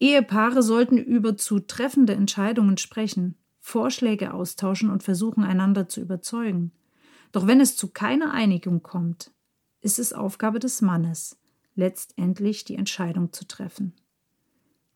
Ehepaare 0.00 0.64
sollten 0.64 0.98
über 0.98 1.36
zutreffende 1.36 2.12
Entscheidungen 2.12 2.76
sprechen, 2.76 3.36
Vorschläge 3.60 4.34
austauschen 4.34 4.90
und 4.90 5.04
versuchen, 5.04 5.44
einander 5.44 5.88
zu 5.88 6.00
überzeugen. 6.00 6.72
Doch 7.30 7.46
wenn 7.46 7.60
es 7.60 7.76
zu 7.76 7.92
keiner 7.92 8.32
Einigung 8.32 8.82
kommt, 8.82 9.30
ist 9.80 10.00
es 10.00 10.12
Aufgabe 10.12 10.58
des 10.58 10.82
Mannes, 10.82 11.38
letztendlich 11.76 12.64
die 12.64 12.74
Entscheidung 12.74 13.32
zu 13.32 13.46
treffen. 13.46 13.94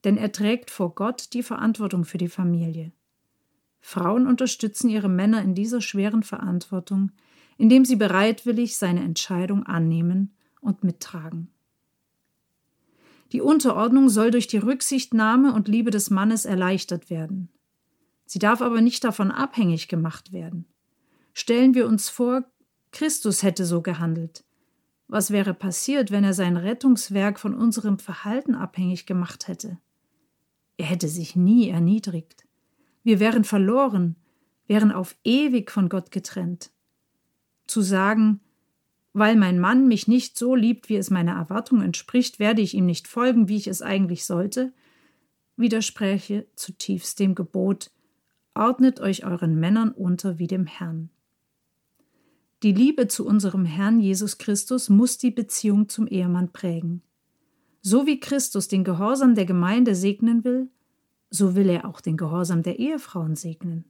Denn 0.03 0.17
er 0.17 0.33
trägt 0.33 0.73
vor 0.73 0.93
Gott 0.97 1.35
die 1.35 1.45
Verantwortung 1.45 2.05
für 2.05 2.19
die 2.19 2.27
Familie. 2.27 2.91
Frauen 3.81 4.27
unterstützen 4.27 4.89
ihre 4.89 5.09
Männer 5.09 5.41
in 5.43 5.55
dieser 5.55 5.83
schweren 5.83 6.25
Verantwortung, 6.25 7.13
indem 7.59 7.85
sie 7.85 7.95
bereitwillig 7.95 8.77
seine 8.77 9.05
Entscheidung 9.05 9.63
annehmen 9.63 10.35
und 10.69 10.85
mittragen. 10.85 11.49
Die 13.33 13.41
Unterordnung 13.41 14.09
soll 14.09 14.31
durch 14.31 14.47
die 14.47 14.59
Rücksichtnahme 14.59 15.53
und 15.53 15.67
Liebe 15.67 15.91
des 15.91 16.11
Mannes 16.11 16.45
erleichtert 16.45 17.11
werden. 17.11 17.49
Sie 18.27 18.39
darf 18.39 18.63
aber 18.63 18.81
nicht 18.81 19.03
davon 19.05 19.31
abhängig 19.31 19.89
gemacht 19.89 20.33
werden. 20.33 20.67
Stellen 21.33 21.75
wir 21.75 21.87
uns 21.87 22.09
vor, 22.09 22.45
Christus 22.93 23.43
hätte 23.43 23.65
so 23.65 23.83
gehandelt. 23.83 24.45
Was 25.09 25.31
wäre 25.31 25.55
passiert, 25.55 26.11
wenn 26.11 26.25
er 26.25 26.35
sein 26.35 26.57
Rettungswerk 26.57 27.41
von 27.41 27.55
unserem 27.55 27.99
Verhalten 27.99 28.55
abhängig 28.55 29.07
gemacht 29.07 29.49
hätte? 29.49 29.79
Er 30.77 30.87
hätte 30.87 31.09
sich 31.09 31.35
nie 31.35 31.71
erniedrigt. 31.71 32.47
Wir 33.03 33.21
wären 33.21 33.45
verloren, 33.45 34.17
wären 34.67 34.93
auf 34.93 35.17
ewig 35.25 35.71
von 35.71 35.89
Gott 35.89 36.11
getrennt. 36.11 36.71
Zu 37.67 37.81
sagen, 37.81 38.41
weil 39.13 39.37
mein 39.37 39.59
Mann 39.59 39.89
mich 39.89 40.09
nicht 40.09 40.37
so 40.37 40.55
liebt, 40.55 40.89
wie 40.89 40.97
es 40.97 41.11
meiner 41.11 41.33
Erwartung 41.33 41.83
entspricht, 41.83 42.39
werde 42.39 42.63
ich 42.63 42.75
ihm 42.75 42.87
nicht 42.87 43.09
folgen, 43.09 43.49
wie 43.49 43.57
ich 43.57 43.67
es 43.67 43.83
eigentlich 43.83 44.25
sollte, 44.25 44.73
widerspräche 45.57 46.47
zutiefst 46.55 47.19
dem 47.19 47.35
Gebot, 47.35 47.91
ordnet 48.55 49.01
euch 49.01 49.25
euren 49.25 49.59
Männern 49.59 49.91
unter 49.91 50.39
wie 50.39 50.47
dem 50.47 50.67
Herrn. 50.67 51.11
Die 52.63 52.73
Liebe 52.73 53.07
zu 53.07 53.25
unserem 53.25 53.65
Herrn 53.65 54.01
Jesus 54.01 54.39
Christus 54.39 54.89
muss 54.89 55.17
die 55.17 55.31
Beziehung 55.31 55.89
zum 55.89 56.09
Ehemann 56.09 56.53
prägen. 56.53 57.03
So 57.83 58.07
wie 58.07 58.19
Christus 58.19 58.67
den 58.67 58.83
Gehorsam 58.83 59.37
der 59.37 59.47
Gemeinde 59.47 59.95
segnen 59.95 60.43
will, 60.43 60.69
so 61.31 61.55
will 61.55 61.69
er 61.69 61.85
auch 61.85 62.01
den 62.01 62.17
Gehorsam 62.17 62.63
der 62.63 62.81
Ehefrauen 62.81 63.37
segnen. 63.37 63.85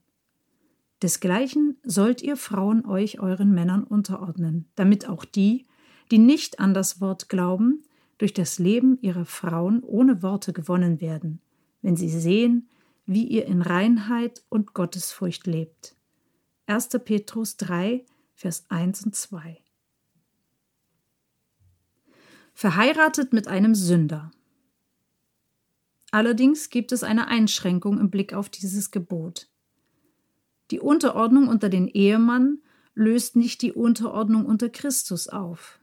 Desgleichen 1.03 1.77
sollt 1.85 2.23
ihr 2.23 2.37
Frauen 2.37 2.85
euch 2.85 3.21
euren 3.21 3.53
Männern 3.53 3.85
unterordnen, 3.85 4.69
damit 4.75 5.09
auch 5.09 5.25
die, 5.25 5.67
die 6.11 6.19
nicht 6.19 6.59
an 6.59 6.75
das 6.75 7.01
Wort 7.01 7.29
glauben, 7.29 7.83
durch 8.19 8.35
das 8.35 8.59
Leben 8.59 8.99
ihrer 9.01 9.25
Frauen 9.25 9.83
ohne 9.85 10.23
Worte 10.23 10.53
gewonnen 10.53 11.01
werden, 11.01 11.41
wenn 11.83 11.97
sie 11.97 12.11
sehen, 12.11 12.69
wie 13.07 13.25
ihr 13.25 13.47
in 13.47 13.63
Reinheit 13.63 14.43
und 14.49 14.75
Gottesfurcht 14.75 15.47
lebt. 15.47 15.95
1. 16.67 16.89
Petrus 17.05 17.57
3, 17.57 18.05
Vers 18.35 18.67
1 18.69 19.05
und 19.05 19.15
2. 19.15 19.63
Verheiratet 22.55 23.33
mit 23.33 23.47
einem 23.47 23.77
Sünder. 23.77 24.33
Allerdings 26.11 26.71
gibt 26.71 26.91
es 26.91 27.05
eine 27.05 27.29
Einschränkung 27.29 28.01
im 28.01 28.11
Blick 28.11 28.35
auf 28.35 28.49
dieses 28.49 28.91
Gebot. 28.91 29.49
Die 30.71 30.81
Unterordnung 30.81 31.49
unter 31.49 31.69
den 31.69 31.89
Ehemann 31.89 32.59
löst 32.95 33.37
nicht 33.37 33.63
die 33.63 33.73
Unterordnung 33.73 34.45
unter 34.45 34.69
Christus 34.69 35.29
auf. 35.29 35.79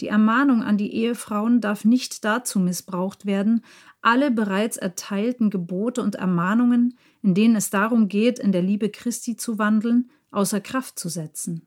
Die 0.00 0.08
Ermahnung 0.08 0.62
an 0.62 0.76
die 0.76 0.94
Ehefrauen 0.94 1.60
darf 1.60 1.84
nicht 1.84 2.24
dazu 2.24 2.60
missbraucht 2.60 3.24
werden, 3.24 3.62
alle 4.02 4.30
bereits 4.30 4.76
erteilten 4.76 5.48
Gebote 5.50 6.02
und 6.02 6.16
Ermahnungen, 6.16 6.98
in 7.22 7.34
denen 7.34 7.56
es 7.56 7.70
darum 7.70 8.08
geht, 8.08 8.38
in 8.38 8.52
der 8.52 8.62
Liebe 8.62 8.90
Christi 8.90 9.36
zu 9.36 9.58
wandeln, 9.58 10.10
außer 10.30 10.60
Kraft 10.60 10.98
zu 10.98 11.08
setzen. 11.08 11.62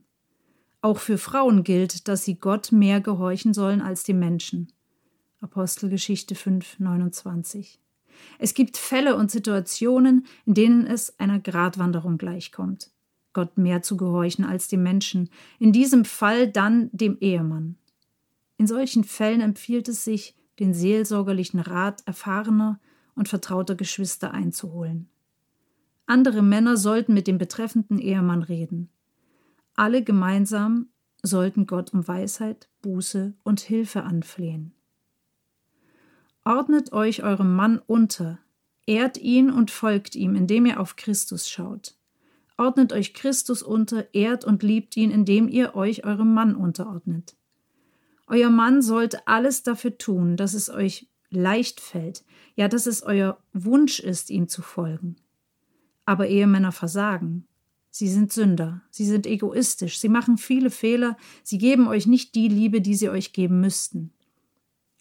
Auch 0.82 1.00
für 1.00 1.18
Frauen 1.18 1.64
gilt, 1.64 2.08
dass 2.08 2.24
sie 2.24 2.36
Gott 2.36 2.72
mehr 2.72 3.02
gehorchen 3.02 3.54
sollen 3.54 3.82
als 3.82 4.04
die 4.04 4.14
Menschen. 4.14 4.72
Apostelgeschichte 5.42 6.36
5, 6.36 6.80
29. 6.80 7.80
Es 8.38 8.54
gibt 8.54 8.78
Fälle 8.78 9.16
und 9.16 9.32
Situationen, 9.32 10.26
in 10.46 10.54
denen 10.54 10.88
es 10.88 11.20
einer 11.20 11.40
Gratwanderung 11.40 12.18
gleichkommt. 12.18 12.92
Gott 13.34 13.58
mehr 13.58 13.82
zu 13.82 13.98
gehorchen 13.98 14.44
als 14.46 14.68
dem 14.68 14.84
Menschen, 14.84 15.30
in 15.60 15.72
diesem 15.72 16.06
Fall 16.06 16.48
dann 16.48 16.90
dem 16.92 17.18
Ehemann. 17.20 17.78
In 18.58 18.68
solchen 18.68 19.04
Fällen 19.04 19.42
empfiehlt 19.42 19.88
es 19.88 20.04
sich, 20.04 20.36
den 20.60 20.74
seelsorgerlichen 20.74 21.60
Rat 21.60 22.02
erfahrener 22.06 22.80
und 23.16 23.30
vertrauter 23.30 23.76
Geschwister 23.76 24.34
einzuholen. 24.34 25.10
Andere 26.06 26.42
Männer 26.42 26.76
sollten 26.76 27.14
mit 27.14 27.28
dem 27.28 27.38
betreffenden 27.38 28.00
Ehemann 28.00 28.42
reden. 28.42 28.90
Alle 29.76 30.04
gemeinsam 30.04 30.90
sollten 31.22 31.68
Gott 31.68 31.94
um 31.94 32.08
Weisheit, 32.08 32.68
Buße 32.82 33.36
und 33.44 33.60
Hilfe 33.60 34.04
anflehen. 34.04 34.74
Ordnet 36.44 36.94
euch 36.94 37.24
eurem 37.24 37.56
Mann 37.56 37.82
unter, 37.86 38.40
ehrt 38.86 39.18
ihn 39.18 39.52
und 39.52 39.72
folgt 39.72 40.16
ihm, 40.16 40.36
indem 40.36 40.66
ihr 40.66 40.80
auf 40.80 40.96
Christus 40.96 41.50
schaut. 41.50 41.96
Ordnet 42.58 42.92
euch 42.94 43.14
Christus 43.14 43.62
unter, 43.62 44.14
ehrt 44.14 44.44
und 44.46 44.64
liebt 44.64 44.98
ihn, 44.98 45.12
indem 45.12 45.48
ihr 45.48 45.76
euch 45.76 46.06
eurem 46.06 46.34
Mann 46.34 46.56
unterordnet. 46.56 47.36
Euer 48.28 48.50
Mann 48.50 48.82
sollte 48.82 49.28
alles 49.28 49.64
dafür 49.64 49.98
tun, 49.98 50.38
dass 50.38 50.54
es 50.54 50.70
euch 50.70 51.10
leicht 51.30 51.80
fällt, 51.80 52.24
ja, 52.56 52.68
dass 52.68 52.86
es 52.86 53.04
euer 53.04 53.42
Wunsch 53.54 54.00
ist, 54.00 54.30
ihm 54.30 54.48
zu 54.48 54.62
folgen. 54.62 55.16
Aber 56.06 56.28
Ehemänner 56.28 56.72
versagen, 56.72 57.48
Sie 57.92 58.08
sind 58.08 58.32
Sünder, 58.32 58.82
sie 58.92 59.06
sind 59.06 59.26
egoistisch, 59.26 60.00
sie 60.00 60.10
machen 60.10 60.38
viele 60.38 60.70
Fehler, 60.70 61.18
sie 61.44 61.58
geben 61.58 61.88
euch 61.88 62.06
nicht 62.06 62.36
die 62.36 62.48
Liebe, 62.48 62.82
die 62.82 62.94
sie 62.94 63.10
euch 63.10 63.34
geben 63.34 63.62
müssten. 63.62 64.14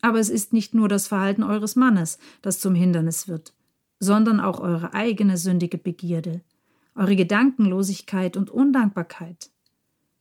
Aber 0.01 0.19
es 0.19 0.29
ist 0.29 0.53
nicht 0.53 0.75
nur 0.75 0.89
das 0.89 1.09
Verhalten 1.09 1.43
eures 1.43 1.77
Mannes, 1.77 2.19
das 2.43 2.61
zum 2.61 2.75
Hindernis 2.75 3.29
wird, 3.29 3.53
sondern 3.99 4.41
auch 4.41 4.61
eure 4.61 4.95
eigene 4.95 5.37
sündige 5.37 5.79
Begierde, 5.79 6.43
eure 6.95 7.17
Gedankenlosigkeit 7.17 8.37
und 8.37 8.51
Undankbarkeit. 8.51 9.51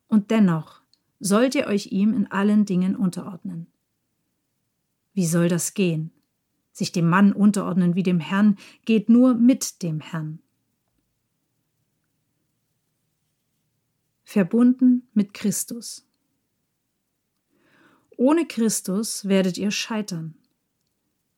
Und 0.07 0.31
dennoch 0.31 0.81
sollt 1.19 1.55
ihr 1.55 1.67
euch 1.67 1.87
ihm 1.91 2.13
in 2.13 2.31
allen 2.31 2.65
Dingen 2.65 2.95
unterordnen. 2.95 3.67
Wie 5.13 5.25
soll 5.25 5.49
das 5.49 5.73
gehen? 5.73 6.11
Sich 6.71 6.91
dem 6.91 7.09
Mann 7.09 7.33
unterordnen 7.33 7.95
wie 7.95 8.03
dem 8.03 8.19
Herrn 8.19 8.57
geht 8.85 9.09
nur 9.09 9.33
mit 9.33 9.81
dem 9.81 9.99
Herrn. 9.99 10.39
verbunden 14.27 15.07
mit 15.13 15.33
Christus. 15.33 16.05
Ohne 18.17 18.47
Christus 18.47 19.27
werdet 19.27 19.59
ihr 19.59 19.69
scheitern. 19.69 20.33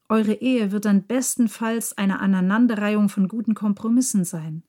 Eure 0.07 0.33
Ehe 0.33 0.71
wird 0.71 0.85
dann 0.85 1.05
bestenfalls 1.05 1.97
eine 1.97 2.19
Aneinanderreihung 2.19 3.09
von 3.09 3.27
guten 3.27 3.53
Kompromissen 3.53 4.23
sein. 4.23 4.63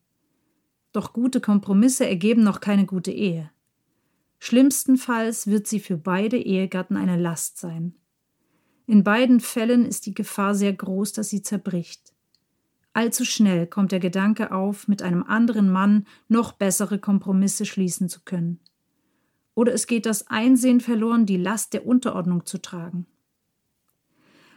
Doch 0.92 1.12
gute 1.12 1.40
Kompromisse 1.40 2.06
ergeben 2.06 2.42
noch 2.42 2.60
keine 2.60 2.84
gute 2.84 3.12
Ehe. 3.12 3.50
Schlimmstenfalls 4.40 5.46
wird 5.46 5.68
sie 5.68 5.78
für 5.78 5.96
beide 5.96 6.36
Ehegatten 6.36 6.96
eine 6.96 7.16
Last 7.16 7.58
sein. 7.58 7.94
In 8.86 9.04
beiden 9.04 9.38
Fällen 9.38 9.86
ist 9.86 10.04
die 10.06 10.14
Gefahr 10.14 10.56
sehr 10.56 10.72
groß, 10.72 11.12
dass 11.12 11.28
sie 11.28 11.42
zerbricht. 11.42 12.12
Allzu 12.92 13.24
schnell 13.24 13.68
kommt 13.68 13.92
der 13.92 14.00
Gedanke 14.00 14.50
auf, 14.50 14.88
mit 14.88 15.00
einem 15.00 15.22
anderen 15.22 15.70
Mann 15.70 16.06
noch 16.26 16.52
bessere 16.52 16.98
Kompromisse 16.98 17.66
schließen 17.66 18.08
zu 18.08 18.22
können. 18.24 18.58
Oder 19.60 19.74
es 19.74 19.86
geht 19.86 20.06
das 20.06 20.26
Einsehen 20.28 20.80
verloren, 20.80 21.26
die 21.26 21.36
Last 21.36 21.74
der 21.74 21.86
Unterordnung 21.86 22.46
zu 22.46 22.62
tragen. 22.62 23.06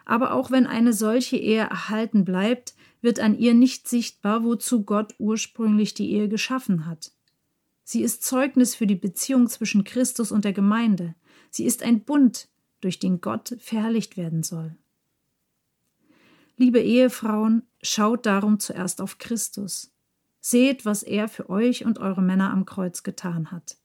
Aber 0.06 0.32
auch 0.34 0.50
wenn 0.50 0.66
eine 0.66 0.94
solche 0.94 1.36
Ehe 1.36 1.64
erhalten 1.64 2.24
bleibt, 2.24 2.74
wird 3.02 3.20
an 3.20 3.38
ihr 3.38 3.54
nicht 3.54 3.86
sichtbar, 3.90 4.46
wozu 4.46 4.86
Gott 4.86 5.14
ursprünglich 5.20 5.94
die 5.94 6.10
Ehe 6.14 6.30
geschaffen 6.30 6.86
hat. 6.86 7.12
Sie 7.84 8.02
ist 8.02 8.24
Zeugnis 8.24 8.76
für 8.76 8.88
die 8.88 8.96
Beziehung 8.96 9.50
zwischen 9.50 9.84
Christus 9.84 10.32
und 10.32 10.46
der 10.46 10.54
Gemeinde. 10.54 11.16
Sie 11.50 11.66
ist 11.66 11.84
ein 11.84 12.06
Bund, 12.06 12.48
durch 12.80 12.98
den 12.98 13.20
Gott 13.20 13.58
verherrlicht 13.60 14.16
werden 14.16 14.42
soll. 14.42 14.78
Liebe 16.56 16.80
Ehefrauen, 16.80 17.64
schaut 17.82 18.26
darum 18.26 18.58
zuerst 18.58 19.02
auf 19.02 19.18
Christus. 19.18 19.92
Seht, 20.40 20.86
was 20.86 21.04
er 21.04 21.28
für 21.28 21.50
euch 21.50 21.84
und 21.84 22.00
eure 22.00 22.22
Männer 22.22 22.52
am 22.52 22.66
Kreuz 22.66 23.04
getan 23.04 23.52
hat. 23.52 23.83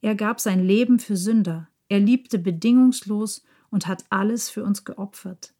Er 0.00 0.14
gab 0.14 0.40
sein 0.40 0.64
Leben 0.64 0.98
für 0.98 1.16
Sünder. 1.16 1.68
Er 1.88 2.00
liebte 2.00 2.38
bedingungslos 2.38 3.44
und 3.70 3.86
hat 3.86 4.04
alles 4.10 4.50
für 4.50 4.64
uns 4.64 4.84
geopfert. 4.84 5.54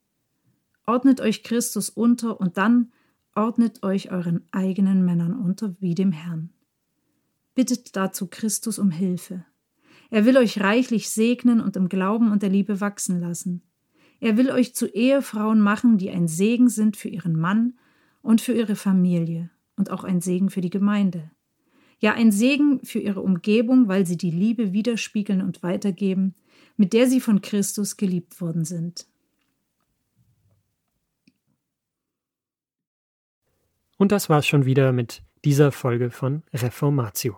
Ordnet 0.86 1.20
euch 1.20 1.42
Christus 1.42 1.90
unter 1.90 2.40
und 2.40 2.56
dann 2.56 2.92
ordnet 3.34 3.82
euch 3.82 4.10
euren 4.10 4.46
eigenen 4.52 5.04
Männern 5.04 5.38
unter 5.38 5.76
wie 5.80 5.94
dem 5.94 6.12
Herrn. 6.12 6.50
Bittet 7.54 7.96
dazu 7.96 8.28
Christus 8.28 8.78
um 8.78 8.90
Hilfe. 8.90 9.44
Er 10.10 10.24
will 10.24 10.36
euch 10.36 10.60
reichlich 10.60 11.10
segnen 11.10 11.60
und 11.60 11.76
im 11.76 11.88
Glauben 11.88 12.32
und 12.32 12.42
der 12.42 12.48
Liebe 12.48 12.80
wachsen 12.80 13.20
lassen. 13.20 13.62
Er 14.20 14.36
will 14.36 14.50
euch 14.50 14.74
zu 14.74 14.86
Ehefrauen 14.86 15.60
machen, 15.60 15.98
die 15.98 16.10
ein 16.10 16.26
Segen 16.26 16.68
sind 16.68 16.96
für 16.96 17.08
ihren 17.08 17.38
Mann 17.38 17.78
und 18.22 18.40
für 18.40 18.52
ihre 18.52 18.74
Familie 18.74 19.50
und 19.76 19.90
auch 19.90 20.04
ein 20.04 20.20
Segen 20.20 20.50
für 20.50 20.60
die 20.60 20.70
Gemeinde. 20.70 21.30
Ja, 22.00 22.14
ein 22.14 22.30
Segen 22.30 22.80
für 22.84 23.00
ihre 23.00 23.20
Umgebung, 23.20 23.88
weil 23.88 24.06
sie 24.06 24.16
die 24.16 24.30
Liebe 24.30 24.72
widerspiegeln 24.72 25.42
und 25.42 25.62
weitergeben, 25.62 26.34
mit 26.76 26.92
der 26.92 27.08
sie 27.08 27.20
von 27.20 27.40
Christus 27.40 27.96
geliebt 27.96 28.40
worden 28.40 28.64
sind. 28.64 29.06
Und 33.96 34.12
das 34.12 34.30
war's 34.30 34.46
schon 34.46 34.64
wieder 34.64 34.92
mit 34.92 35.24
dieser 35.44 35.72
Folge 35.72 36.10
von 36.10 36.44
Reformatio. 36.52 37.36